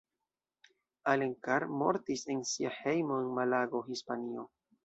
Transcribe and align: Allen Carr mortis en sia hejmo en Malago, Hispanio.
Allen 1.11 1.35
Carr 1.49 1.67
mortis 1.83 2.25
en 2.37 2.43
sia 2.55 2.75
hejmo 2.81 3.23
en 3.27 3.31
Malago, 3.39 3.85
Hispanio. 3.93 4.49